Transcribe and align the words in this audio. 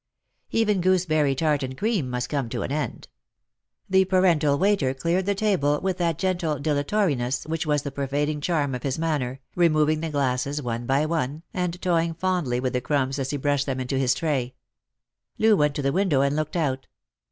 Even 0.49 0.81
gooseberry 0.81 1.35
tart 1.35 1.61
and 1.61 1.77
cream 1.77 2.09
must 2.09 2.27
come 2.27 2.49
to 2.49 2.63
an 2.63 2.71
end. 2.71 3.07
The 3.87 4.03
parental 4.05 4.57
waiter 4.57 4.95
cleared 4.95 5.27
the 5.27 5.35
table 5.35 5.79
with 5.79 5.99
that 5.99 6.17
gentle 6.17 6.57
dilatoriness 6.57 7.45
which 7.45 7.67
was 7.67 7.83
the 7.83 7.91
pervading 7.91 8.41
charm 8.41 8.73
of 8.73 8.81
his 8.81 8.97
manner, 8.97 9.41
removing 9.55 9.99
the 9.99 10.09
glasses 10.09 10.59
one 10.59 10.87
by 10.87 11.05
one, 11.05 11.43
and 11.53 11.79
toying 11.83 12.15
fondly 12.15 12.59
with 12.59 12.73
the 12.73 12.81
crumbs 12.81 13.19
as 13.19 13.29
he 13.29 13.37
brushed 13.37 13.67
them 13.67 13.79
into 13.79 13.99
his 13.99 14.15
tray. 14.15 14.55
Loo 15.37 15.55
went 15.55 15.75
to 15.75 15.83
the 15.83 15.91
window 15.93 16.21
and 16.21 16.35
looked 16.35 16.55
out. 16.55 16.87